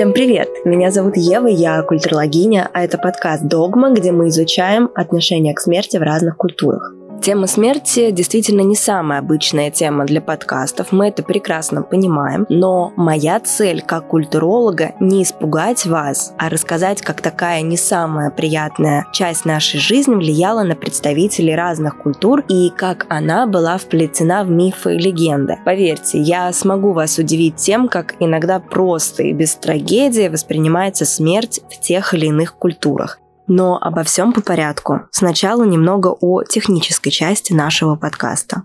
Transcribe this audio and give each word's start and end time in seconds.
Всем 0.00 0.14
привет! 0.14 0.48
Меня 0.64 0.90
зовут 0.90 1.18
Ева, 1.18 1.46
я 1.46 1.82
культурологиня, 1.82 2.70
а 2.72 2.84
это 2.84 2.96
подкаст 2.96 3.42
«Догма», 3.42 3.92
где 3.92 4.12
мы 4.12 4.28
изучаем 4.28 4.88
отношение 4.94 5.52
к 5.52 5.60
смерти 5.60 5.98
в 5.98 6.02
разных 6.02 6.38
культурах. 6.38 6.94
Тема 7.22 7.46
смерти 7.46 8.10
действительно 8.12 8.62
не 8.62 8.74
самая 8.74 9.18
обычная 9.18 9.70
тема 9.70 10.06
для 10.06 10.22
подкастов, 10.22 10.90
мы 10.90 11.08
это 11.08 11.22
прекрасно 11.22 11.82
понимаем, 11.82 12.46
но 12.48 12.94
моя 12.96 13.38
цель 13.40 13.82
как 13.82 14.08
культуролога 14.08 14.94
не 15.00 15.22
испугать 15.22 15.84
вас, 15.84 16.32
а 16.38 16.48
рассказать, 16.48 17.02
как 17.02 17.20
такая 17.20 17.60
не 17.60 17.76
самая 17.76 18.30
приятная 18.30 19.06
часть 19.12 19.44
нашей 19.44 19.80
жизни 19.80 20.14
влияла 20.14 20.62
на 20.62 20.74
представителей 20.74 21.54
разных 21.54 21.98
культур 21.98 22.42
и 22.48 22.70
как 22.70 23.04
она 23.10 23.46
была 23.46 23.76
вплетена 23.76 24.42
в 24.42 24.50
мифы 24.50 24.94
и 24.94 24.98
легенды. 24.98 25.58
Поверьте, 25.62 26.18
я 26.18 26.50
смогу 26.54 26.92
вас 26.92 27.18
удивить 27.18 27.56
тем, 27.56 27.88
как 27.88 28.14
иногда 28.18 28.60
просто 28.60 29.24
и 29.24 29.34
без 29.34 29.54
трагедии 29.56 30.28
воспринимается 30.28 31.04
смерть 31.04 31.60
в 31.68 31.78
тех 31.80 32.14
или 32.14 32.26
иных 32.26 32.54
культурах. 32.54 33.20
Но 33.52 33.78
обо 33.82 34.04
всем 34.04 34.32
по 34.32 34.40
порядку. 34.40 35.08
Сначала 35.10 35.64
немного 35.64 36.14
о 36.20 36.44
технической 36.44 37.10
части 37.10 37.52
нашего 37.52 37.96
подкаста. 37.96 38.62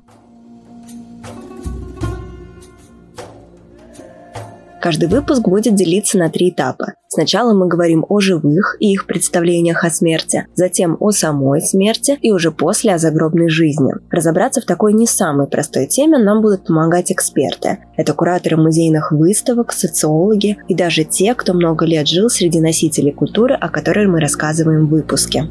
Каждый 4.85 5.09
выпуск 5.09 5.41
будет 5.41 5.73
делиться 5.73 6.15
на 6.19 6.29
три 6.29 6.51
этапа. 6.51 6.93
Сначала 7.07 7.55
мы 7.55 7.67
говорим 7.67 8.05
о 8.07 8.19
живых 8.19 8.77
и 8.79 8.91
их 8.91 9.07
представлениях 9.07 9.83
о 9.83 9.89
смерти, 9.89 10.45
затем 10.53 10.95
о 10.99 11.09
самой 11.09 11.61
смерти 11.61 12.19
и 12.21 12.31
уже 12.31 12.51
после 12.51 12.93
о 12.93 12.99
загробной 12.99 13.49
жизни. 13.49 13.93
Разобраться 14.11 14.61
в 14.61 14.65
такой 14.65 14.93
не 14.93 15.07
самой 15.07 15.47
простой 15.47 15.87
теме 15.87 16.19
нам 16.19 16.43
будут 16.43 16.67
помогать 16.67 17.11
эксперты. 17.11 17.79
Это 17.97 18.13
кураторы 18.13 18.57
музейных 18.57 19.11
выставок, 19.11 19.73
социологи 19.73 20.59
и 20.67 20.75
даже 20.75 21.03
те, 21.03 21.33
кто 21.33 21.55
много 21.55 21.87
лет 21.87 22.07
жил 22.07 22.29
среди 22.29 22.59
носителей 22.59 23.11
культуры, 23.11 23.55
о 23.55 23.69
которой 23.69 24.05
мы 24.05 24.19
рассказываем 24.19 24.85
в 24.85 24.91
выпуске. 24.91 25.49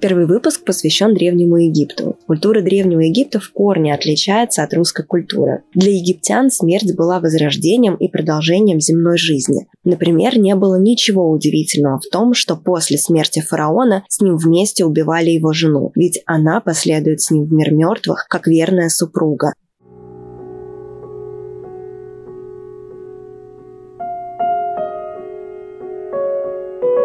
Первый 0.00 0.24
выпуск 0.24 0.64
посвящен 0.64 1.12
Древнему 1.12 1.58
Египту. 1.58 2.16
Культура 2.26 2.62
Древнего 2.62 3.00
Египта 3.00 3.38
в 3.38 3.52
корне 3.52 3.92
отличается 3.92 4.62
от 4.62 4.72
русской 4.72 5.04
культуры. 5.04 5.62
Для 5.74 5.92
египтян 5.92 6.50
смерть 6.50 6.96
была 6.96 7.20
возрождением 7.20 7.96
и 7.96 8.08
продолжением 8.08 8.80
земной 8.80 9.18
жизни. 9.18 9.66
Например, 9.84 10.38
не 10.38 10.54
было 10.54 10.80
ничего 10.80 11.30
удивительного 11.30 12.00
в 12.00 12.08
том, 12.10 12.32
что 12.32 12.56
после 12.56 12.96
смерти 12.96 13.40
фараона 13.40 14.04
с 14.08 14.22
ним 14.22 14.38
вместе 14.38 14.86
убивали 14.86 15.30
его 15.30 15.52
жену, 15.52 15.92
ведь 15.94 16.22
она 16.24 16.62
последует 16.62 17.20
с 17.20 17.30
ним 17.30 17.44
в 17.44 17.52
мир 17.52 17.70
мертвых, 17.72 18.26
как 18.30 18.46
верная 18.46 18.88
супруга. 18.88 19.52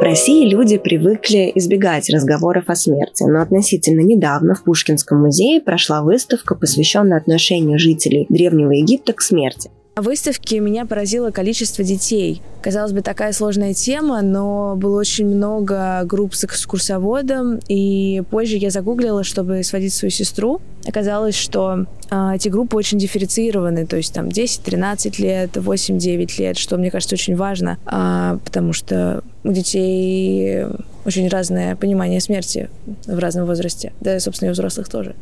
России 0.06 0.48
люди 0.48 0.78
привыкли 0.78 1.52
избегать 1.56 2.12
разговоров 2.12 2.66
о 2.68 2.76
смерти, 2.76 3.24
но 3.24 3.42
относительно 3.42 4.02
недавно 4.02 4.54
в 4.54 4.64
Пушкинском 4.64 5.20
музее 5.20 5.60
прошла 5.62 6.04
выставка, 6.04 6.54
посвященная 6.54 7.18
отношению 7.18 7.80
жителей 7.80 8.28
Древнего 8.30 8.70
Египта 8.70 9.14
к 9.14 9.22
смерти. 9.22 9.72
Выставке 9.96 10.60
меня 10.60 10.86
поразило 10.86 11.32
количество 11.32 11.82
детей. 11.82 12.42
Казалось 12.62 12.92
бы, 12.92 13.02
такая 13.02 13.32
сложная 13.32 13.74
тема, 13.74 14.22
но 14.22 14.76
было 14.76 15.00
очень 15.00 15.26
много 15.26 16.04
групп 16.04 16.36
с 16.36 16.44
экскурсоводом, 16.44 17.60
и 17.70 18.22
позже 18.30 18.58
я 18.58 18.72
загуглила, 18.72 19.24
чтобы 19.24 19.64
сводить 19.64 19.94
свою 19.94 20.12
сестру. 20.12 20.60
Оказалось, 20.86 21.36
что 21.36 21.86
э, 22.12 22.32
эти 22.36 22.50
группы 22.50 22.76
очень 22.76 23.00
дифференцированы, 23.00 23.86
то 23.86 23.96
есть 23.96 24.14
там 24.14 24.28
10-13 24.28 25.22
лет, 25.22 25.56
8-9 25.56 26.42
лет, 26.42 26.58
что 26.58 26.76
мне 26.76 26.92
кажется 26.92 27.16
очень 27.16 27.38
важно, 27.38 27.78
э, 27.86 28.38
потому 28.44 28.74
что 28.74 29.24
у 29.46 29.54
детей 29.54 30.66
очень 31.06 31.30
разное 31.30 31.78
понимание 31.78 32.20
смерти 32.20 32.70
в 33.08 33.18
разном 33.18 33.46
возрасте, 33.46 33.94
да, 34.02 34.20
собственно, 34.20 34.50
и 34.50 34.52
у 34.52 34.54
взрослых 34.56 34.90
тоже. 34.90 35.16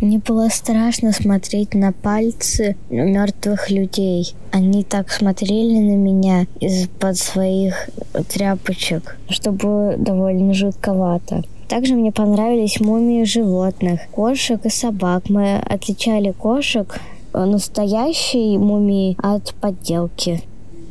Мне 0.00 0.18
было 0.18 0.48
страшно 0.50 1.12
смотреть 1.12 1.74
на 1.74 1.92
пальцы 1.92 2.76
мертвых 2.90 3.70
людей. 3.70 4.34
Они 4.52 4.84
так 4.84 5.10
смотрели 5.10 5.78
на 5.78 5.96
меня 5.96 6.46
из-под 6.60 7.16
своих 7.16 7.88
тряпочек, 8.28 9.16
что 9.30 9.52
было 9.52 9.96
довольно 9.96 10.52
жутковато. 10.52 11.44
Также 11.68 11.94
мне 11.94 12.12
понравились 12.12 12.78
мумии 12.78 13.24
животных, 13.24 14.00
кошек 14.12 14.64
и 14.64 14.68
собак. 14.68 15.30
Мы 15.30 15.56
отличали 15.56 16.30
кошек 16.30 17.00
настоящей 17.32 18.58
мумии 18.58 19.16
от 19.22 19.54
подделки. 19.54 20.42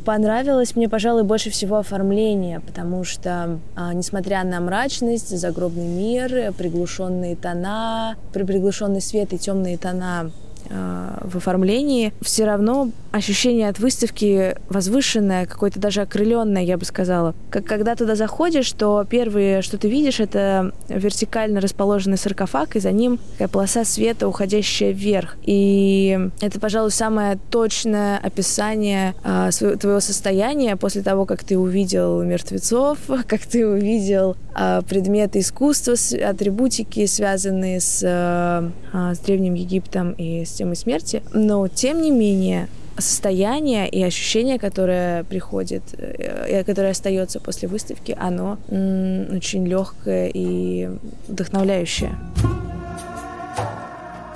Понравилось 0.06 0.76
мне, 0.76 0.88
пожалуй, 0.88 1.24
больше 1.24 1.50
всего 1.50 1.78
оформление, 1.78 2.60
потому 2.60 3.04
что, 3.04 3.60
а, 3.76 3.92
несмотря 3.92 4.44
на 4.44 4.60
мрачность, 4.60 5.36
загробный 5.36 5.88
мир, 5.88 6.54
приглушенные 6.54 7.36
тона, 7.36 8.16
приглушенный 8.32 9.02
свет 9.02 9.34
и 9.34 9.40
темные 9.40 9.80
тона 9.80 10.30
а, 10.70 11.20
в 11.24 11.38
оформлении, 11.38 12.14
все 12.22 12.46
равно 12.46 12.90
ощущение 13.12 13.70
от 13.70 13.80
выставки 13.80 14.58
возвышенное, 14.70 15.46
какое-то 15.46 15.80
даже 15.80 16.02
окрыленное, 16.02 16.64
я 16.64 16.78
бы 16.78 16.86
сказала. 16.86 17.34
Как 17.50 17.66
когда 17.66 17.96
туда 17.96 18.16
заходишь, 18.16 18.72
то 18.72 19.06
первое, 19.10 19.62
что 19.62 19.78
ты 19.78 19.90
видишь, 19.90 20.20
это 20.20 20.72
вертикально 20.90 21.62
расположенный 21.62 22.18
саркофаг, 22.18 22.76
и 22.76 22.80
за 22.80 22.92
ним 22.92 23.20
такая 23.34 23.48
полоса 23.48 23.84
света, 23.86 24.28
уходящая 24.28 24.92
вверх. 24.92 25.38
И 25.44 26.30
это, 26.42 26.60
пожалуй, 26.60 26.92
самое 26.92 27.38
точное 27.50 28.18
описание 28.18 29.14
своего, 29.52 29.78
твоего 29.78 30.00
состояния 30.00 30.76
после 30.76 31.02
того, 31.02 31.26
как 31.26 31.44
ты 31.44 31.58
увидел 31.58 32.22
мертвецов, 32.24 32.98
как 33.28 33.42
ты 33.42 33.68
увидел 33.68 34.36
а, 34.54 34.82
предметы 34.82 35.40
искусства, 35.40 35.96
атрибутики, 36.26 37.06
связанные 37.06 37.82
с, 37.82 38.02
а, 38.06 38.72
с 39.14 39.20
Древним 39.20 39.54
Египтом 39.54 40.14
и 40.14 40.46
с 40.46 40.55
темой 40.56 40.76
смерти. 40.76 41.22
Но, 41.34 41.68
тем 41.68 42.02
не 42.02 42.12
менее, 42.12 42.68
состояние 42.98 43.90
и 43.90 44.04
ощущение, 44.04 44.58
которое 44.58 45.24
приходит, 45.26 45.84
э, 45.98 46.64
которое 46.64 46.92
остается 46.92 47.40
после 47.40 47.68
выставки, 47.68 48.16
оно 48.20 48.58
очень 48.70 49.66
легкое 49.68 50.32
и 50.34 50.90
вдохновляющее. 51.28 52.18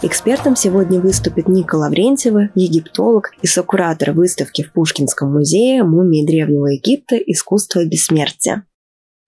Экспертом 0.01 0.55
сегодня 0.55 1.01
выступит 1.01 1.49
Ника 1.49 1.75
Лаврентьева, 1.75 2.49
египтолог 2.55 3.31
и 3.41 3.47
сокуратор 3.47 4.13
выставки 4.13 4.63
в 4.63 4.71
Пушкинском 4.71 5.33
музее 5.33 5.83
«Мумии 5.83 6.25
Древнего 6.25 6.67
Египта. 6.67 7.17
Искусство 7.17 7.83
бессмертия» 7.83 8.63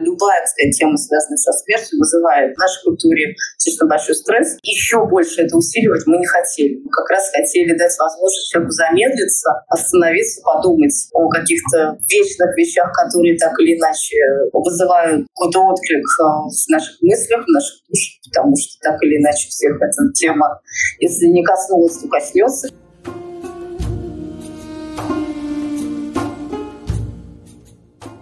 любая, 0.01 0.45
сказать, 0.45 0.75
тема, 0.77 0.97
связанная 0.97 1.37
со 1.37 1.51
смертью, 1.53 1.99
вызывает 1.99 2.55
в 2.55 2.59
нашей 2.59 2.83
культуре 2.83 3.35
достаточно 3.55 3.87
большой 3.87 4.15
стресс. 4.15 4.57
Еще 4.63 5.05
больше 5.05 5.43
это 5.43 5.55
усиливать 5.57 6.05
мы 6.05 6.17
не 6.17 6.25
хотели. 6.25 6.81
Мы 6.83 6.89
как 6.89 7.09
раз 7.09 7.29
хотели 7.29 7.77
дать 7.77 7.93
возможность 7.97 8.49
человеку 8.51 8.71
замедлиться, 8.71 9.49
остановиться, 9.69 10.41
подумать 10.41 10.95
о 11.13 11.29
каких-то 11.29 11.97
вечных 12.09 12.55
вещах, 12.57 12.91
которые 12.93 13.37
так 13.37 13.53
или 13.59 13.77
иначе 13.77 14.17
вызывают 14.53 15.25
какой-то 15.35 15.59
отклик 15.71 16.05
э, 16.05 16.23
в 16.49 16.69
наших 16.69 16.97
мыслях, 17.01 17.45
в 17.45 17.49
наших 17.49 17.75
душах, 17.87 18.21
потому 18.29 18.53
что 18.57 18.79
так 18.81 19.01
или 19.03 19.17
иначе 19.17 19.47
всех 19.49 19.77
эта 19.77 20.11
тема, 20.13 20.59
если 20.99 21.27
не 21.27 21.43
коснулась, 21.43 21.97
то 21.97 22.07
коснется. 22.07 22.69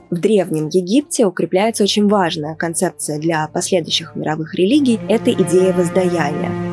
В 0.10 0.20
Древнем 0.20 0.70
Египте 0.70 1.26
укрепляется 1.26 1.84
очень 1.84 2.08
важная 2.08 2.56
концепция 2.56 3.20
для 3.20 3.48
последующих 3.48 4.16
мировых 4.16 4.56
религий– 4.56 5.00
это 5.10 5.32
идея 5.32 5.72
воздаяния. 5.72 6.69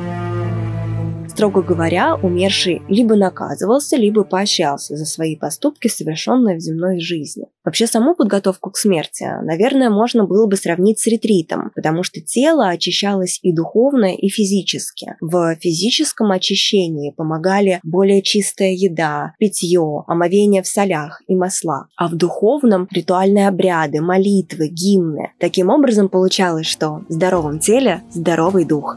Строго 1.37 1.61
говоря, 1.61 2.15
умерший 2.15 2.81
либо 2.89 3.15
наказывался, 3.15 3.97
либо 3.97 4.25
поощрялся 4.25 4.97
за 4.97 5.05
свои 5.05 5.37
поступки, 5.37 5.87
совершенные 5.87 6.57
в 6.57 6.61
земной 6.61 6.99
жизни. 6.99 7.45
Вообще 7.63 7.87
саму 7.87 8.15
подготовку 8.15 8.71
к 8.71 8.79
смерти, 8.79 9.27
наверное, 9.43 9.91
можно 9.91 10.25
было 10.25 10.47
бы 10.47 10.57
сравнить 10.57 10.99
с 10.99 11.07
ретритом, 11.07 11.73
потому 11.75 12.05
что 12.05 12.23
тело 12.23 12.71
очищалось 12.71 13.39
и 13.43 13.53
духовно, 13.53 14.15
и 14.15 14.31
физически. 14.31 15.15
В 15.21 15.57
физическом 15.57 16.33
очищении 16.33 17.11
помогали 17.11 17.81
более 17.83 18.23
чистая 18.23 18.73
еда, 18.73 19.35
питье, 19.39 20.05
омовение 20.07 20.63
в 20.63 20.67
солях 20.67 21.21
и 21.29 21.35
маслах, 21.35 21.91
а 21.99 22.09
в 22.09 22.15
духовном– 22.15 22.89
ритуальные 22.91 23.49
обряды, 23.49 24.01
молитвы, 24.01 24.69
гимны. 24.69 25.33
Таким 25.39 25.69
образом 25.69 26.09
получалось, 26.09 26.67
что 26.67 27.05
в 27.11 27.13
здоровом 27.13 27.59
теле– 27.59 28.01
здоровый 28.11 28.65
дух. 28.65 28.97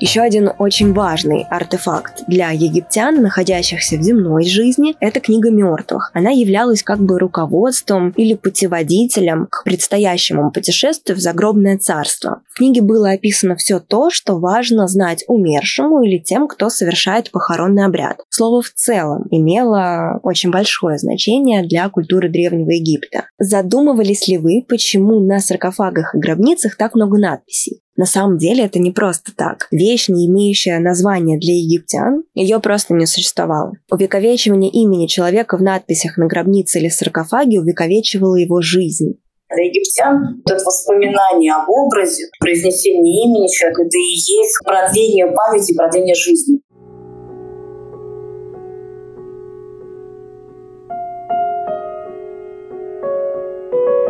Еще 0.00 0.20
один 0.20 0.52
очень 0.58 0.92
важный 0.92 1.44
артефакт 1.50 2.22
для 2.28 2.50
египтян, 2.50 3.20
находящихся 3.20 3.96
в 3.96 4.02
земной 4.02 4.44
жизни, 4.44 4.94
это 5.00 5.18
книга 5.18 5.50
мертвых. 5.50 6.12
Она 6.14 6.30
являлась 6.30 6.84
как 6.84 7.00
бы 7.00 7.18
руководством 7.18 8.10
или 8.10 8.34
путеводителем 8.34 9.48
к 9.50 9.64
предстоящему 9.64 10.52
путешествию 10.52 11.16
в 11.16 11.20
загробное 11.20 11.78
царство. 11.78 12.42
В 12.48 12.58
книге 12.58 12.80
было 12.80 13.10
описано 13.10 13.56
все 13.56 13.80
то, 13.80 14.10
что 14.10 14.38
важно 14.38 14.86
знать 14.86 15.24
умершему 15.26 16.02
или 16.02 16.18
тем, 16.18 16.46
кто 16.46 16.70
совершает 16.70 17.32
похоронный 17.32 17.84
обряд. 17.84 18.20
Слово 18.28 18.62
в 18.62 18.70
целом 18.70 19.26
имело 19.32 20.20
очень 20.22 20.52
большое 20.52 20.98
значение 20.98 21.66
для 21.66 21.88
культуры 21.88 22.28
Древнего 22.28 22.70
Египта. 22.70 23.24
Задумывались 23.38 24.28
ли 24.28 24.38
вы, 24.38 24.64
почему 24.68 25.18
на 25.18 25.40
саркофагах 25.40 26.14
и 26.14 26.18
гробницах 26.18 26.76
так 26.76 26.94
много 26.94 27.18
надписей? 27.18 27.82
На 27.98 28.06
самом 28.06 28.38
деле 28.38 28.64
это 28.64 28.78
не 28.78 28.92
просто 28.92 29.32
так. 29.36 29.66
Вещь, 29.72 30.08
не 30.08 30.28
имеющая 30.28 30.78
названия 30.78 31.36
для 31.36 31.54
египтян, 31.54 32.22
ее 32.32 32.60
просто 32.60 32.94
не 32.94 33.06
существовало. 33.06 33.72
Увековечивание 33.90 34.70
имени 34.70 35.08
человека 35.08 35.56
в 35.56 35.62
надписях 35.62 36.16
на 36.16 36.28
гробнице 36.28 36.78
или 36.78 36.90
саркофаге 36.90 37.58
увековечивало 37.58 38.36
его 38.36 38.62
жизнь. 38.62 39.18
Для 39.50 39.64
египтян 39.64 40.40
это 40.46 40.62
воспоминание 40.62 41.52
об 41.54 41.68
образе, 41.68 42.26
произнесение 42.38 43.24
имени 43.24 43.48
человека, 43.50 43.82
это 43.82 43.98
и 43.98 44.14
есть 44.14 44.58
продление 44.64 45.26
памяти, 45.26 45.74
продление 45.74 46.14
жизни. 46.14 46.60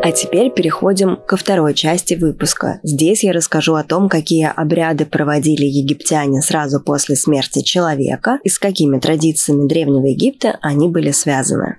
А 0.00 0.12
теперь 0.12 0.50
переходим 0.50 1.16
ко 1.16 1.36
второй 1.36 1.74
части 1.74 2.14
выпуска. 2.14 2.78
Здесь 2.82 3.24
я 3.24 3.32
расскажу 3.32 3.74
о 3.74 3.82
том, 3.82 4.08
какие 4.08 4.50
обряды 4.54 5.04
проводили 5.04 5.64
египтяне 5.64 6.40
сразу 6.40 6.80
после 6.80 7.16
смерти 7.16 7.62
человека 7.62 8.38
и 8.44 8.48
с 8.48 8.58
какими 8.58 8.98
традициями 8.98 9.68
Древнего 9.68 10.06
Египта 10.06 10.58
они 10.62 10.88
были 10.88 11.10
связаны. 11.10 11.78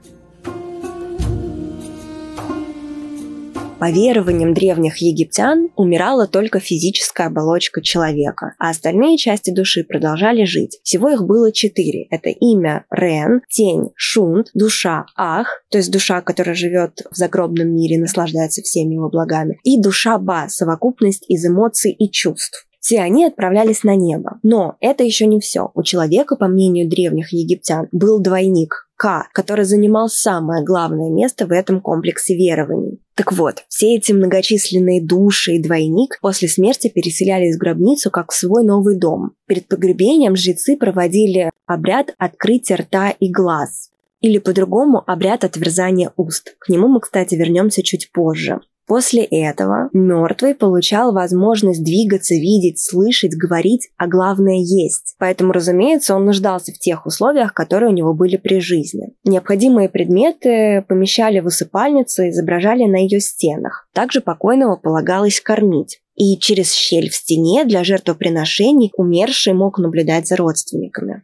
По 3.80 3.92
верованиям 3.92 4.54
древних 4.54 4.98
египтян 4.98 5.70
умирала 5.78 6.28
только 6.28 6.60
физическая 6.60 7.28
оболочка 7.28 7.82
человека, 7.82 8.54
а 8.60 8.72
остальные 8.72 9.18
части 9.18 9.52
души 9.56 9.86
продолжали 9.86 10.44
жить. 10.44 10.82
Всего 10.84 11.10
их 11.10 11.24
было 11.24 11.54
четыре. 11.54 12.06
Это 12.10 12.30
имя 12.30 12.86
Рен, 12.92 13.42
тень 13.50 13.92
Шунт, 13.96 14.48
душа 14.54 15.06
Ах, 15.16 15.64
то 15.72 15.78
есть 15.78 15.92
душа, 15.92 16.22
которая 16.22 16.56
живет 16.56 17.04
в 17.10 17.16
загробном 17.16 17.74
мире, 17.74 18.02
наслаждается 18.02 18.62
всеми 18.62 18.96
его 18.96 19.10
благами, 19.10 19.58
и 19.64 19.82
душа 19.82 20.18
Ба, 20.18 20.48
совокупность 20.50 21.24
из 21.30 21.46
эмоций 21.46 21.94
и 21.94 22.12
чувств. 22.12 22.68
Все 22.82 23.00
они 23.02 23.26
отправлялись 23.26 23.84
на 23.84 23.96
небо. 23.96 24.40
Но 24.42 24.76
это 24.80 25.04
еще 25.04 25.26
не 25.26 25.40
все. 25.40 25.70
У 25.74 25.84
человека, 25.84 26.36
по 26.36 26.48
мнению 26.48 26.90
древних 26.90 27.34
египтян, 27.34 27.88
был 27.92 28.20
двойник 28.20 28.90
К, 28.96 29.28
который 29.34 29.66
занимал 29.66 30.10
самое 30.10 30.64
главное 30.64 31.12
место 31.12 31.46
в 31.46 31.52
этом 31.52 31.82
комплексе 31.82 32.36
верований. 32.36 33.00
Так 33.20 33.34
вот, 33.34 33.66
все 33.68 33.98
эти 33.98 34.14
многочисленные 34.14 35.06
души 35.06 35.56
и 35.56 35.62
двойник 35.62 36.20
после 36.22 36.48
смерти 36.48 36.88
переселялись 36.88 37.58
в 37.58 37.60
гробницу 37.60 38.12
как 38.12 38.32
в 38.32 38.34
свой 38.34 38.64
новый 38.64 38.98
дом. 38.98 39.34
Перед 39.46 39.68
погребением 39.68 40.38
жрецы 40.38 40.78
проводили 40.78 41.52
обряд 41.66 42.16
открытия 42.18 42.76
рта 42.76 43.10
и 43.10 43.30
глаз. 43.30 43.90
Или 44.22 44.38
по-другому 44.38 45.04
обряд 45.06 45.44
отверзания 45.44 46.14
уст. 46.16 46.56
К 46.60 46.70
нему 46.70 46.88
мы, 46.88 47.02
кстати, 47.02 47.36
вернемся 47.36 47.84
чуть 47.84 48.10
позже. 48.14 48.62
После 48.90 49.24
этого 49.24 49.92
мертвый 49.94 50.56
получал 50.56 51.14
возможность 51.14 51.84
двигаться, 51.84 52.34
видеть, 52.34 52.80
слышать, 52.80 53.36
говорить, 53.38 53.92
а 53.98 54.08
главное 54.08 54.58
есть. 54.58 55.14
Поэтому, 55.20 55.54
разумеется, 55.54 56.16
он 56.16 56.26
нуждался 56.26 56.72
в 56.72 56.80
тех 56.80 57.06
условиях, 57.06 57.54
которые 57.54 57.92
у 57.92 57.94
него 57.94 58.16
были 58.16 58.38
при 58.38 58.60
жизни. 58.60 59.14
Необходимые 59.24 59.90
предметы 59.90 60.84
помещали 60.90 61.40
в 61.40 61.46
усыпальницу 61.46 62.24
и 62.24 62.30
изображали 62.32 62.86
на 62.86 62.96
ее 62.96 63.20
стенах. 63.20 63.88
Также 63.94 64.22
покойного 64.22 64.76
полагалось 64.76 65.40
кормить 65.40 66.02
и 66.16 66.40
через 66.40 66.74
щель 66.74 67.12
в 67.12 67.16
стене 67.16 67.66
для 67.66 67.84
жертвоприношений 67.84 68.92
умерший 68.98 69.54
мог 69.54 69.78
наблюдать 69.78 70.28
за 70.28 70.36
родственниками. 70.36 71.22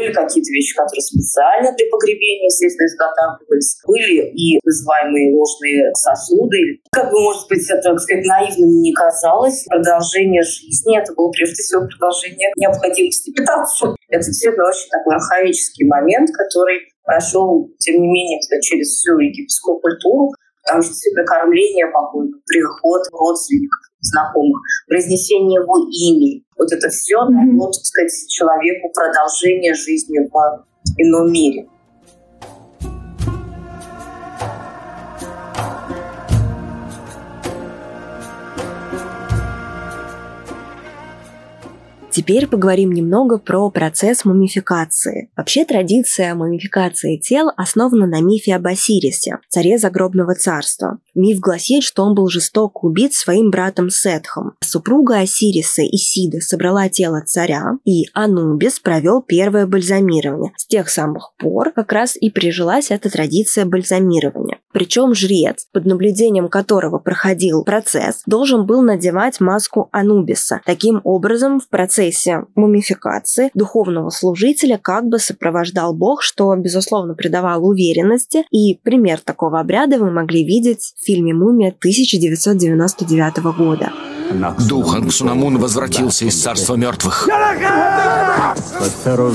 Были 0.00 0.16
какие-то 0.16 0.48
вещи, 0.48 0.72
которые 0.72 1.04
специально 1.04 1.76
для 1.76 1.84
погребения, 1.92 2.48
естественно, 2.48 2.88
изготавливались. 2.88 3.76
Были 3.84 4.32
и 4.32 4.56
называемые 4.64 5.36
ложные 5.36 5.92
сосуды. 5.92 6.80
Как 6.88 7.12
бы, 7.12 7.20
может 7.20 7.44
быть, 7.52 7.68
это, 7.68 7.92
так 7.92 8.00
сказать, 8.00 8.24
наивным 8.24 8.80
не 8.80 8.96
казалось. 8.96 9.68
Продолжение 9.68 10.40
жизни– 10.40 10.96
это 11.00 11.12
было 11.12 11.28
прежде 11.28 11.60
всего 11.60 11.84
продолжение 11.84 12.48
необходимости 12.56 13.28
питаться. 13.28 13.92
Это 14.08 14.24
действительно 14.24 14.72
очень 14.72 14.88
такой 14.88 15.20
архаический 15.20 15.84
момент, 15.84 16.32
который 16.32 16.88
прошел, 17.04 17.68
тем 17.76 18.00
не 18.00 18.08
менее, 18.08 18.40
через 18.64 18.88
всю 18.96 19.18
египетскую 19.18 19.80
культуру, 19.80 20.32
потому 20.64 20.80
что 20.80 20.92
действительно 20.92 21.26
кормление 21.26 21.92
покойного, 21.92 22.40
приход 22.46 23.02
родственников, 23.12 23.89
знакомых, 24.00 24.60
произнесение 24.86 25.60
его 25.62 25.76
имени. 25.88 26.44
Вот 26.58 26.72
это 26.72 26.88
все 26.88 27.16
дает, 27.26 27.48
mm-hmm. 27.48 27.72
так 27.72 27.84
сказать, 27.84 28.28
человеку 28.28 28.90
продолжение 28.94 29.74
жизни 29.74 30.18
в 30.18 30.64
ином 30.98 31.32
мире. 31.32 31.68
Теперь 42.10 42.48
поговорим 42.48 42.90
немного 42.90 43.38
про 43.38 43.70
процесс 43.70 44.24
мумификации. 44.24 45.30
Вообще 45.36 45.64
традиция 45.64 46.34
мумификации 46.34 47.18
тел 47.18 47.50
основана 47.56 48.06
на 48.06 48.20
мифе 48.20 48.56
об 48.56 48.66
Осирисе, 48.66 49.38
царе 49.48 49.78
загробного 49.78 50.34
царства. 50.34 50.98
Миф 51.14 51.38
гласит, 51.38 51.84
что 51.84 52.02
он 52.02 52.14
был 52.14 52.28
жестоко 52.28 52.86
убит 52.86 53.14
своим 53.14 53.50
братом 53.50 53.90
Сетхом. 53.90 54.54
Супруга 54.60 55.18
Осириса 55.18 55.82
Исида 55.82 56.40
собрала 56.40 56.88
тело 56.88 57.22
царя, 57.24 57.78
и 57.84 58.04
Анубис 58.12 58.80
провел 58.80 59.22
первое 59.22 59.66
бальзамирование. 59.66 60.52
С 60.56 60.66
тех 60.66 60.88
самых 60.88 61.32
пор 61.38 61.72
как 61.72 61.92
раз 61.92 62.16
и 62.20 62.30
прижилась 62.30 62.90
эта 62.90 63.10
традиция 63.10 63.64
бальзамирования. 63.64 64.58
Причем 64.72 65.14
жрец, 65.14 65.66
под 65.72 65.84
наблюдением 65.84 66.48
которого 66.48 66.98
проходил 66.98 67.64
процесс, 67.64 68.22
должен 68.26 68.66
был 68.66 68.82
надевать 68.82 69.40
маску 69.40 69.88
Анубиса. 69.92 70.60
Таким 70.64 71.00
образом, 71.04 71.60
в 71.60 71.68
процессе 71.68 72.46
мумификации 72.54 73.50
духовного 73.54 74.10
служителя 74.10 74.78
как 74.78 75.06
бы 75.06 75.18
сопровождал 75.18 75.94
Бог, 75.94 76.22
что, 76.22 76.54
безусловно, 76.56 77.14
придавало 77.14 77.62
уверенности. 77.62 78.44
И 78.50 78.78
пример 78.82 79.20
такого 79.20 79.60
обряда 79.60 79.98
вы 79.98 80.10
могли 80.10 80.44
видеть 80.44 80.94
в 80.96 81.04
фильме 81.04 81.34
«Мумия» 81.34 81.70
1999 81.70 83.56
года. 83.56 83.92
Дух 84.68 84.94
Ангсунамун 84.94 85.58
возвратился 85.58 86.24
из 86.24 86.40
царства 86.40 86.76
мертвых. 86.76 87.28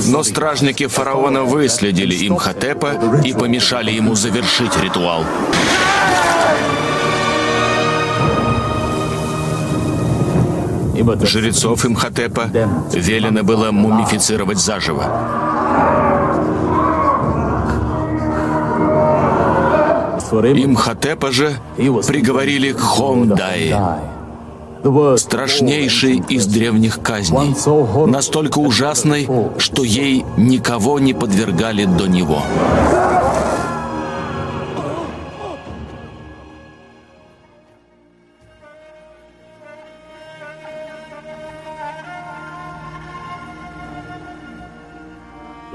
Но 0.06 0.22
стражники 0.22 0.86
фараона 0.86 1.42
выследили 1.42 2.28
Имхотепа 2.28 3.20
и 3.24 3.32
помешали 3.32 3.90
ему 3.90 4.14
завершить 4.14 4.76
ритуал. 4.82 5.24
Жрецов 11.22 11.84
Имхотепа 11.84 12.50
велено 12.92 13.42
было 13.42 13.70
мумифицировать 13.70 14.58
заживо. 14.58 15.04
Имхотепа 20.32 21.30
же 21.30 21.56
приговорили 21.76 22.72
к 22.72 22.80
Хомдае, 22.80 23.76
страшнейшей 25.16 26.22
из 26.28 26.46
древних 26.46 27.00
казней, 27.02 27.54
настолько 28.06 28.58
ужасной, 28.58 29.28
что 29.58 29.84
ей 29.84 30.24
никого 30.36 30.98
не 30.98 31.14
подвергали 31.14 31.84
до 31.84 32.06
него. 32.06 32.42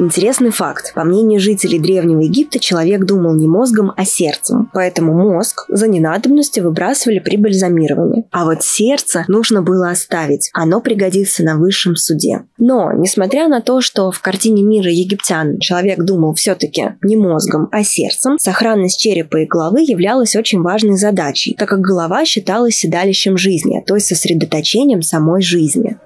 Интересный 0.02 0.50
факт. 0.50 0.96
По 0.96 1.04
мнению 1.04 1.40
жителей 1.40 1.78
Древнего 1.78 2.22
Египта, 2.22 2.60
человек 2.60 3.06
думал 3.06 3.36
не 3.36 3.48
мозгом, 3.48 3.94
а 3.96 4.04
сердцем. 4.04 4.68
Поэтому 4.74 5.14
мозг 5.14 5.66
за 5.70 5.88
ненадобностью 5.88 6.64
выбрасывали 6.64 7.20
при 7.20 7.38
бальзамировании. 7.38 8.26
А 8.32 8.46
вот 8.46 8.64
сердце 8.64 9.26
нужно 9.28 9.62
было 9.62 9.92
оставить. 9.92 10.50
Оно 10.54 10.82
пригодится 10.82 11.44
на 11.44 11.56
высшем 11.56 11.96
суде. 11.96 12.46
Но, 12.58 12.92
несмотря 12.94 13.48
на 13.48 13.62
то, 13.62 13.80
что 13.80 14.10
в 14.10 14.20
картине 14.22 14.64
мира 14.64 14.90
египтян 14.90 15.60
человек 15.60 16.00
думал 16.00 16.34
все-таки 16.34 16.96
не 17.04 17.16
мозгом, 17.16 17.70
а 17.72 17.84
сердцем, 17.84 18.40
сохранность 18.40 19.00
черепа 19.00 19.38
и 19.38 19.46
головы 19.46 19.82
являлась 19.82 20.36
очень 20.36 20.64
важной 20.64 20.98
задачей, 20.98 21.54
так 21.54 21.70
как 21.70 21.82
голова 21.82 22.26
считалась 22.26 22.74
седалищем 22.74 23.38
жизни, 23.38 23.84
то 23.86 23.94
есть 23.94 24.08
сосредоточением 24.08 25.04
самой 25.04 25.44
жизни. 25.44 26.00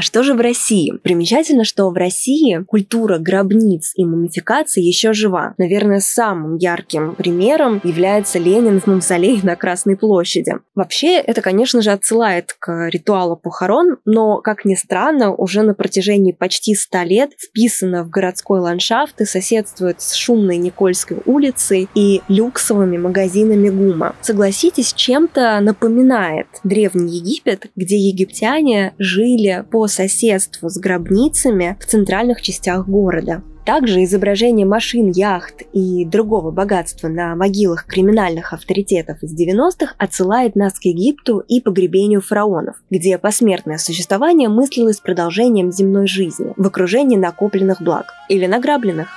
Что 0.00 0.22
же 0.22 0.34
в 0.34 0.40
России? 0.40 0.92
Примечательно, 1.02 1.64
что 1.64 1.90
в 1.90 1.94
России 1.94 2.64
культура 2.66 3.18
гробниц 3.18 3.92
и 3.94 4.04
мумификации 4.04 4.82
еще 4.82 5.12
жива. 5.12 5.54
Наверное, 5.58 6.00
самым 6.00 6.56
ярким 6.56 7.14
примером 7.14 7.80
является 7.84 8.38
Ленин 8.38 8.80
в 8.80 8.86
мавзолее 8.86 9.40
на 9.42 9.56
Красной 9.56 9.96
площади. 9.96 10.54
Вообще, 10.74 11.18
это, 11.18 11.42
конечно 11.42 11.82
же, 11.82 11.90
отсылает 11.90 12.56
к 12.58 12.88
ритуалу 12.88 13.36
похорон, 13.36 13.98
но, 14.04 14.38
как 14.38 14.64
ни 14.64 14.74
странно, 14.74 15.34
уже 15.34 15.62
на 15.62 15.74
протяжении 15.74 16.32
почти 16.32 16.74
ста 16.74 17.04
лет 17.04 17.32
вписано 17.38 18.04
в 18.04 18.10
городской 18.10 18.60
ландшафт 18.60 19.20
и 19.20 19.24
соседствует 19.24 20.00
с 20.00 20.14
шумной 20.14 20.56
Никольской 20.56 21.18
улицей 21.26 21.88
и 21.94 22.22
люксовыми 22.28 22.96
магазинами 22.96 23.68
ГУМа. 23.68 24.16
Согласитесь, 24.20 24.92
чем-то 24.92 25.60
напоминает 25.60 26.46
Древний 26.64 27.16
Египет, 27.16 27.66
где 27.76 27.96
египтяне 27.96 28.94
жили 28.98 29.64
по 29.70 29.81
соседству 29.86 30.68
с 30.68 30.78
гробницами 30.78 31.76
в 31.80 31.86
центральных 31.86 32.42
частях 32.42 32.88
города. 32.88 33.42
Также 33.64 34.02
изображение 34.02 34.66
машин, 34.66 35.12
яхт 35.12 35.62
и 35.72 36.04
другого 36.04 36.50
богатства 36.50 37.06
на 37.06 37.36
могилах 37.36 37.86
криминальных 37.86 38.52
авторитетов 38.52 39.22
из 39.22 39.38
90-х 39.38 39.94
отсылает 39.98 40.56
нас 40.56 40.80
к 40.80 40.84
Египту 40.84 41.44
и 41.46 41.60
погребению 41.60 42.22
фараонов, 42.22 42.76
где 42.90 43.18
посмертное 43.18 43.78
существование 43.78 44.48
мыслилось 44.48 44.98
продолжением 44.98 45.70
земной 45.70 46.08
жизни 46.08 46.52
в 46.56 46.66
окружении 46.66 47.16
накопленных 47.16 47.80
благ 47.80 48.06
или 48.28 48.46
награбленных. 48.46 49.08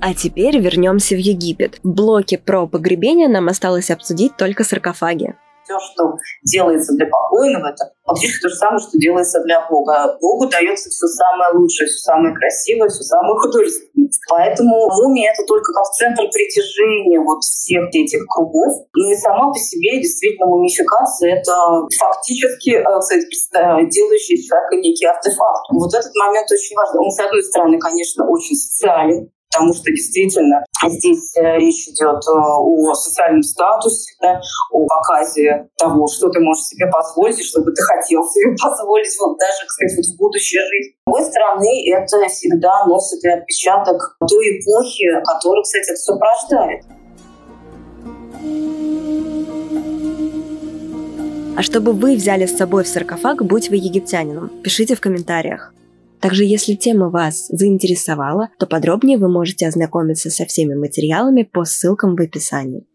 А 0.00 0.14
теперь 0.14 0.58
вернемся 0.58 1.14
в 1.14 1.18
Египет. 1.18 1.78
В 1.84 1.90
блоке 1.92 2.36
про 2.36 2.66
погребение 2.66 3.28
нам 3.28 3.46
осталось 3.46 3.88
обсудить 3.88 4.36
только 4.36 4.64
саркофаги 4.64 5.36
все, 5.64 5.78
что 5.78 6.14
делается 6.44 6.92
для 6.94 7.06
покойного, 7.06 7.70
это 7.70 7.92
фактически 8.04 8.42
то 8.42 8.48
же 8.48 8.56
самое, 8.56 8.78
что 8.78 8.98
делается 8.98 9.40
для 9.42 9.66
Бога. 9.68 10.16
Богу 10.20 10.48
дается 10.48 10.90
все 10.90 11.06
самое 11.06 11.54
лучшее, 11.54 11.86
все 11.86 11.98
самое 11.98 12.34
красивое, 12.34 12.88
все 12.88 13.02
самое 13.02 13.38
художественное. 13.38 14.10
Поэтому 14.28 14.88
мумия— 14.88 15.32
это 15.34 15.44
только 15.46 15.72
как 15.72 15.84
центр 15.92 16.24
притяжения 16.30 17.20
вот 17.20 17.42
всех 17.42 17.88
этих 17.92 18.24
кругов. 18.28 18.86
Ну 18.94 19.10
и 19.10 19.16
сама 19.16 19.50
по 19.50 19.58
себе 19.58 20.00
действительно 20.00 20.46
мумификация— 20.46 21.36
это 21.40 21.52
фактически, 21.98 22.76
э, 22.76 22.98
кстати, 23.00 23.88
делающий 23.88 24.42
человека 24.42 24.76
некий 24.76 25.06
артефакт. 25.06 25.64
Вот 25.72 25.92
этот 25.94 26.14
момент 26.14 26.50
очень 26.50 26.76
важен. 26.76 26.98
Он, 26.98 27.10
с 27.10 27.20
одной 27.20 27.42
стороны, 27.42 27.78
конечно, 27.78 28.28
очень 28.28 28.56
социален, 28.56 29.30
потому 29.52 29.74
что 29.74 29.84
действительно 29.84 30.64
здесь 30.88 31.36
э, 31.36 31.58
речь 31.58 31.86
идет 31.88 32.16
э, 32.16 32.32
о 32.32 32.94
социальном 32.94 33.42
статусе, 33.42 34.12
да, 34.20 34.40
о 34.70 34.86
показе 34.86 35.68
того, 35.78 36.06
что 36.08 36.30
ты 36.30 36.40
можешь 36.40 36.64
себе 36.64 36.86
позволить, 36.90 37.38
и 37.38 37.44
что 37.44 37.60
бы 37.60 37.70
ты 37.72 37.82
хотел 37.82 38.22
себе 38.24 38.56
позволить, 38.62 39.14
вот 39.20 39.38
даже, 39.38 39.66
кстати, 39.66 39.96
вот 39.96 40.06
в 40.06 40.18
будущее 40.18 40.62
жизнь. 40.66 40.92
С 40.92 41.04
другой 41.06 41.24
стороны, 41.24 41.92
это 41.92 42.28
всегда 42.28 42.86
носит 42.86 43.22
и 43.24 43.28
отпечаток 43.28 44.16
той 44.20 44.58
эпохи, 44.58 45.22
которая, 45.24 45.62
кстати, 45.62 45.90
это 45.90 46.00
сопровождает. 46.00 46.84
А 51.54 51.62
чтобы 51.62 51.92
вы 51.92 52.16
взяли 52.16 52.46
с 52.46 52.56
собой 52.56 52.84
в 52.84 52.88
саркофаг, 52.88 53.44
будь 53.44 53.68
вы 53.68 53.76
египтянином, 53.76 54.48
пишите 54.62 54.96
в 54.96 55.00
комментариях. 55.00 55.74
Также, 56.22 56.44
если 56.44 56.74
тема 56.74 57.10
вас 57.10 57.48
заинтересовала, 57.48 58.50
то 58.60 58.68
подробнее 58.68 59.18
вы 59.18 59.28
можете 59.28 59.66
ознакомиться 59.66 60.30
со 60.30 60.44
всеми 60.46 60.74
материалами 60.74 61.42
по 61.42 61.64
ссылкам 61.64 62.14
в 62.14 62.20
описании. 62.20 62.86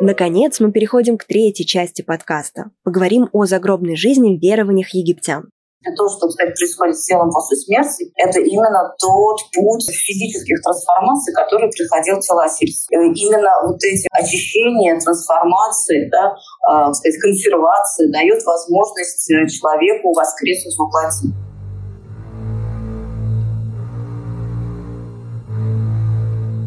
Наконец, 0.00 0.58
мы 0.60 0.72
переходим 0.72 1.18
к 1.18 1.24
третьей 1.24 1.66
части 1.66 2.00
подкаста. 2.00 2.70
Поговорим 2.82 3.28
о 3.32 3.44
загробной 3.44 3.96
жизни 3.96 4.38
в 4.38 4.40
верованиях 4.40 4.94
египтян. 4.94 5.50
То, 5.80 6.08
что, 6.10 6.28
кстати, 6.28 6.52
происходит 6.52 6.98
с 6.98 7.04
телом 7.06 7.30
после 7.32 7.56
смерти, 7.56 8.12
это 8.16 8.38
именно 8.40 8.92
тот 9.00 9.40
путь 9.56 9.88
физических 9.88 10.60
трансформаций, 10.62 11.32
который 11.32 11.70
приходил 11.70 12.20
тело 12.20 12.44
Осириса. 12.44 12.84
Именно 12.90 13.50
вот 13.64 13.82
эти 13.82 14.06
очищения, 14.12 15.00
трансформации, 15.00 16.10
да, 16.10 16.36
э, 16.68 16.92
сказать, 16.92 17.18
консервации 17.22 18.12
дает 18.12 18.44
возможность 18.44 19.30
э, 19.30 19.48
человеку 19.48 20.12
воскреснуть 20.12 20.74
в 20.74 20.84
плоти. 20.90 21.32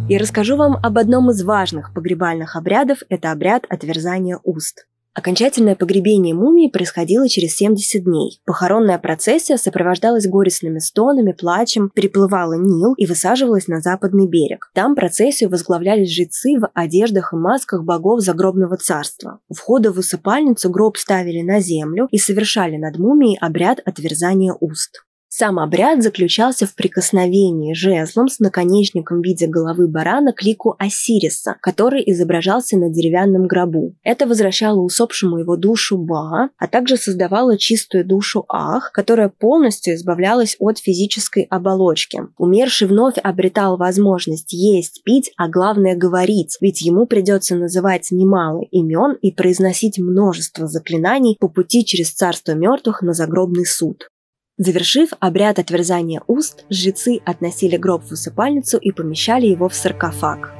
Я 0.09 0.19
расскажу 0.19 0.57
вам 0.57 0.77
об 0.83 0.97
одном 0.97 1.29
из 1.29 1.43
важных 1.43 1.93
погребальных 1.93 2.55
обрядов– 2.55 2.99
это 3.09 3.31
обряд 3.31 3.65
отверзания 3.69 4.39
уст. 4.43 4.87
Окончательное 5.15 5.75
погребение 5.75 6.33
мумии 6.33 6.69
происходило 6.69 7.29
через 7.29 7.55
70 7.55 8.03
дней. 8.03 8.41
Похоронная 8.45 8.97
процессия 8.97 9.57
сопровождалась 9.57 10.27
горестными 10.27 10.79
стонами, 10.79 11.33
плачем, 11.33 11.91
переплывала 11.93 12.53
Нил 12.53 12.93
и 12.95 13.05
высаживалась 13.05 13.67
на 13.67 13.79
западный 13.79 14.27
берег. 14.27 14.71
Там 14.73 14.95
процессию 14.95 15.51
возглавляли 15.51 16.05
жрецы 16.05 16.57
в 16.59 16.67
одеждах 16.73 17.31
и 17.31 17.35
масках 17.35 17.83
богов 17.83 18.21
загробного 18.21 18.77
царства. 18.77 19.39
У 19.47 19.53
входа 19.53 19.91
в 19.91 19.99
усыпальницу 19.99 20.71
гроб 20.71 20.97
ставили 20.97 21.43
на 21.43 21.59
землю 21.59 22.07
и 22.09 22.17
совершали 22.17 22.77
над 22.77 22.97
мумией 22.97 23.37
обряд 23.39 23.79
отверзания 23.85 24.55
уст. 24.59 25.03
Сам 25.35 25.57
обряд 25.57 26.03
заключался 26.03 26.67
в 26.67 26.75
прикосновении 26.75 27.73
жезлом 27.73 28.27
с 28.27 28.37
наконечником 28.37 29.19
в 29.19 29.23
виде 29.23 29.47
головы 29.47 29.87
барана 29.87 30.31
к 30.31 30.43
лику 30.43 30.75
Осириса, 30.77 31.55
который 31.59 32.03
изображался 32.05 32.77
на 32.77 32.91
деревянном 32.91 33.47
гробу. 33.47 33.95
Это 34.03 34.27
возвращало 34.27 34.81
усопшему 34.81 35.39
его 35.39 35.55
душу 35.55 35.97
Ба, 35.97 36.49
а 36.59 36.67
также 36.67 36.97
создавало 36.97 37.57
чистую 37.57 38.05
душу 38.05 38.45
Ах, 38.47 38.91
которая 38.91 39.27
полностью 39.27 39.95
избавлялась 39.95 40.55
от 40.59 40.77
физической 40.77 41.47
оболочки. 41.49 42.21
Умерший 42.37 42.87
вновь 42.87 43.17
обретал 43.17 43.77
возможность 43.77 44.53
есть, 44.53 45.01
пить, 45.03 45.31
а 45.35 45.49
главное 45.49 45.95
говорить, 45.95 46.57
ведь 46.61 46.81
ему 46.81 47.07
придется 47.07 47.55
называть 47.55 48.11
немало 48.11 48.61
имен 48.69 49.17
и 49.19 49.31
произносить 49.31 49.97
множество 49.97 50.67
заклинаний 50.67 51.37
по 51.39 51.47
пути 51.47 51.83
через 51.83 52.11
царство 52.11 52.51
мертвых 52.51 53.01
на 53.01 53.13
загробный 53.13 53.65
суд. 53.65 54.09
Завершив 54.57 55.09
обряд 55.19 55.57
отверзания 55.57 56.21
уст, 56.27 56.65
жрецы 56.69 57.19
относили 57.25 57.75
гроб 57.75 58.03
в 58.03 58.11
усыпальницу 58.11 58.77
и 58.77 58.91
помещали 58.91 59.47
его 59.47 59.67
в 59.67 59.73
саркофаг. 59.73 60.53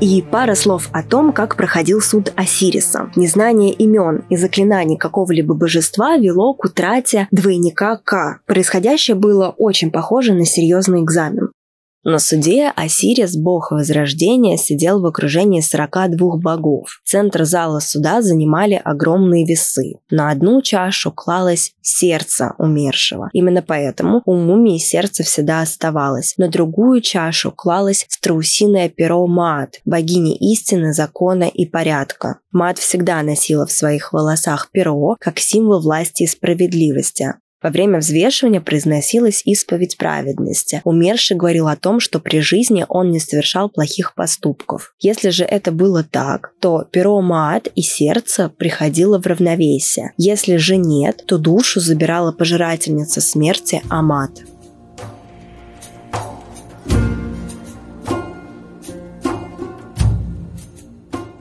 И 0.00 0.22
пара 0.22 0.54
слов 0.54 0.88
о 0.92 1.02
том, 1.02 1.32
как 1.32 1.56
проходил 1.56 2.00
суд 2.00 2.32
Осириса. 2.36 3.10
Незнание 3.16 3.72
имен 3.72 4.24
и 4.28 4.36
заклинаний 4.36 4.96
какого-либо 4.96 5.54
божества 5.54 6.16
вело 6.16 6.54
к 6.54 6.64
утрате 6.64 7.26
двойника 7.32 7.96
К. 8.04 8.40
Происходящее 8.46 9.16
было 9.16 9.54
очень 9.56 9.90
похоже 9.90 10.34
на 10.34 10.44
серьезный 10.44 11.02
экзамен. 11.02 11.47
На 12.04 12.20
суде 12.20 12.72
Осирис, 12.76 13.36
бог 13.36 13.72
Возрождения, 13.72 14.56
сидел 14.56 15.00
в 15.00 15.06
окружении 15.06 15.60
42 15.60 16.36
богов. 16.36 17.00
Центр 17.04 17.44
зала 17.44 17.80
суда 17.80 18.22
занимали 18.22 18.80
огромные 18.82 19.44
весы. 19.44 19.94
На 20.08 20.30
одну 20.30 20.62
чашу 20.62 21.10
клалось 21.10 21.72
сердце 21.82 22.54
умершего. 22.58 23.30
Именно 23.32 23.62
поэтому 23.62 24.22
у 24.26 24.36
мумии 24.36 24.78
сердце 24.78 25.24
всегда 25.24 25.60
оставалось. 25.60 26.34
На 26.38 26.48
другую 26.48 27.00
чашу 27.00 27.50
клалось 27.50 28.06
страусиное 28.08 28.88
перо 28.88 29.26
Маат, 29.26 29.80
богини 29.84 30.36
истины, 30.52 30.92
закона 30.92 31.44
и 31.44 31.66
порядка. 31.66 32.38
Мат 32.52 32.78
всегда 32.78 33.22
носила 33.22 33.66
в 33.66 33.72
своих 33.72 34.12
волосах 34.12 34.70
перо, 34.70 35.16
как 35.18 35.40
символ 35.40 35.80
власти 35.80 36.22
и 36.22 36.26
справедливости. 36.26 37.34
Во 37.60 37.70
время 37.70 37.98
взвешивания 37.98 38.60
произносилась 38.60 39.42
исповедь 39.44 39.96
праведности. 39.96 40.80
Умерший 40.84 41.36
говорил 41.36 41.66
о 41.66 41.74
том, 41.74 41.98
что 41.98 42.20
при 42.20 42.38
жизни 42.38 42.86
он 42.88 43.10
не 43.10 43.18
совершал 43.18 43.68
плохих 43.68 44.14
поступков. 44.14 44.94
Если 45.00 45.30
же 45.30 45.42
это 45.42 45.72
было 45.72 46.04
так, 46.04 46.52
то 46.60 46.86
перо 46.88 47.20
Маат 47.20 47.66
и 47.74 47.82
сердце 47.82 48.48
приходило 48.48 49.20
в 49.20 49.26
равновесие. 49.26 50.12
Если 50.16 50.54
же 50.54 50.76
нет, 50.76 51.24
то 51.26 51.36
душу 51.36 51.80
забирала 51.80 52.30
пожирательница 52.30 53.20
смерти 53.20 53.82
Амат. 53.88 54.30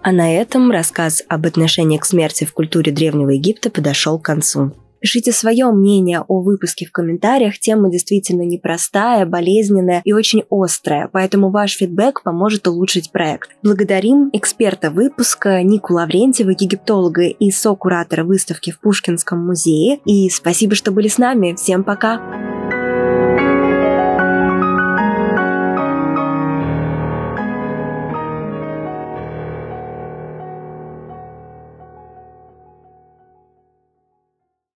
А 0.01 0.11
на 0.11 0.33
этом 0.33 0.71
рассказ 0.71 1.21
об 1.27 1.45
отношении 1.45 1.99
к 1.99 2.05
смерти 2.05 2.45
в 2.45 2.53
культуре 2.53 2.91
Древнего 2.91 3.31
Египта 3.31 3.69
подошел 3.69 4.17
к 4.17 4.25
концу. 4.25 4.71
Пишите 4.99 5.31
свое 5.31 5.71
мнение 5.71 6.23
о 6.27 6.41
выпуске 6.41 6.85
в 6.85 6.91
комментариях. 6.91 7.59
Тема 7.59 7.89
действительно 7.89 8.43
непростая, 8.43 9.25
болезненная 9.25 10.01
и 10.03 10.13
очень 10.13 10.43
острая, 10.49 11.09
поэтому 11.11 11.49
ваш 11.49 11.77
фидбэк 11.77 12.23
поможет 12.23 12.67
улучшить 12.67 13.11
проект. 13.11 13.51
Благодарим 13.63 14.29
эксперта 14.33 14.91
выпуска 14.91 15.61
Нику 15.63 15.93
Лаврентьева, 15.93 16.51
египтолога 16.51 17.23
и 17.23 17.51
со-куратора 17.51 18.23
выставки 18.23 18.71
в 18.71 18.79
Пушкинском 18.79 19.45
музее. 19.45 19.99
И 20.05 20.29
спасибо, 20.29 20.75
что 20.75 20.91
были 20.91 21.07
с 21.07 21.17
нами. 21.17 21.55
Всем 21.55 21.83
пока! 21.83 22.46